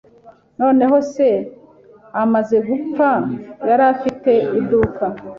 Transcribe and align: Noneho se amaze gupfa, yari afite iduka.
Noneho 0.59 0.97
se 1.11 1.27
amaze 2.21 2.57
gupfa, 2.67 3.09
yari 3.67 3.83
afite 3.93 4.31
iduka. 4.59 5.05